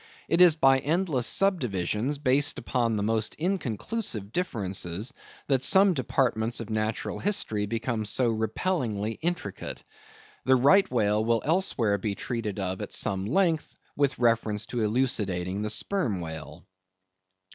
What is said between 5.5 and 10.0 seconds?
some departments of natural history become so repellingly intricate.